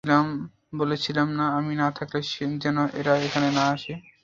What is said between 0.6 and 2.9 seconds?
বলেছিলাম না, আমি না থাকলে যেন